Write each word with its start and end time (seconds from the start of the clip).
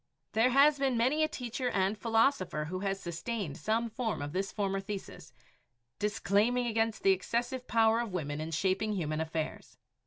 There 0.31 0.49
has 0.49 0.79
been 0.79 0.97
many 0.97 1.21
a 1.21 1.27
teacher 1.27 1.69
and 1.69 1.95
philosopher 1.95 2.65
who 2.65 2.79
has 2.79 2.99
sustained 2.99 3.55
some 3.57 3.87
form 3.87 4.19
of 4.23 4.33
this 4.33 4.51
former 4.51 4.79
thesis, 4.79 5.31
disclaiming 5.99 6.65
against 6.65 7.03
the 7.03 7.11
excessive 7.11 7.67
power 7.67 7.99
of 7.99 8.11
women 8.11 8.41
in 8.41 8.49
shaping 8.49 8.93
human 8.93 9.21
affairs. 9.21 9.77